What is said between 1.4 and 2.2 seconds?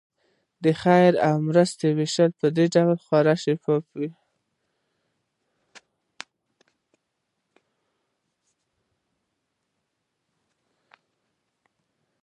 مرستو ویش